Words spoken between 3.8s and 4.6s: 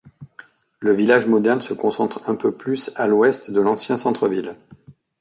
centre-ville.